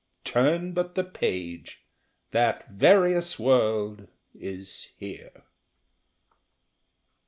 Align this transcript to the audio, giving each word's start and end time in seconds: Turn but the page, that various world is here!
Turn 0.23 0.71
but 0.73 0.95
the 0.95 1.03
page, 1.03 1.85
that 2.31 2.67
various 2.71 3.37
world 3.37 4.07
is 4.33 4.89
here! 4.97 5.43